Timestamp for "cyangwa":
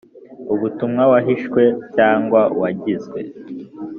1.95-2.41